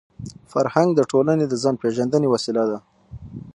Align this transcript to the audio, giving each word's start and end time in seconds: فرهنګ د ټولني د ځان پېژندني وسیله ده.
فرهنګ 0.51 0.89
د 0.95 1.01
ټولني 1.11 1.45
د 1.49 1.53
ځان 1.63 1.75
پېژندني 1.81 2.27
وسیله 2.29 2.63
ده. 2.69 2.77